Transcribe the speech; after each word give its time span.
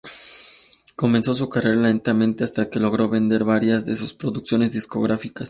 Comenzó 0.95 1.35
su 1.35 1.47
carrera 1.47 1.79
lentamente, 1.79 2.43
hasta 2.43 2.71
que 2.71 2.79
logró 2.79 3.07
vender 3.07 3.43
varias 3.43 3.85
de 3.85 3.95
sus 3.95 4.15
producciones 4.15 4.71
discográficas. 4.71 5.39